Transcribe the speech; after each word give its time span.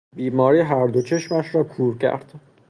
بیماری 0.15 0.59
هر 0.59 0.87
دو 0.87 1.01
چشمش 1.01 1.55
را 1.55 1.63
کور 1.63 1.97
کرد. 1.97 2.33